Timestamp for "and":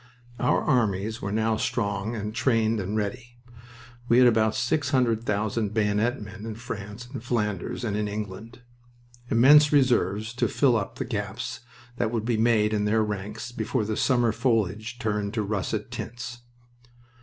2.15-2.33, 2.79-2.97, 7.13-7.23, 7.83-7.95